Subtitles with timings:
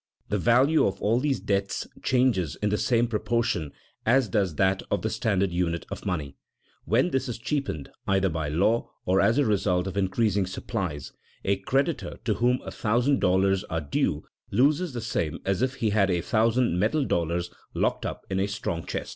[0.29, 3.71] The value of all these debts changes in the same proportion
[4.03, 6.37] as does that of the standard unit of money;
[6.85, 11.13] when this is cheapened either by law or as a result of increasing supplies,
[11.45, 15.91] a creditor to whom a thousand dollars are due loses the same as if he
[15.91, 19.09] had a thousand metal dollars locked up in a strong chest.